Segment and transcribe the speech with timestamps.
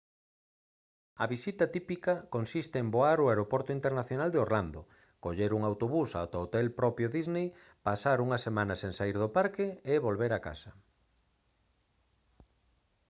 [1.23, 4.81] a visita «típica» consiste en voar ao aeroporto internacional de orlando
[5.23, 7.47] coller un autobús ata o hotel no propio disney
[7.87, 10.71] pasar unha semana sen saír do parque e volver a casa